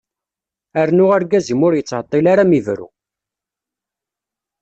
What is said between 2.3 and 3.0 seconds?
ara ad m-ibru.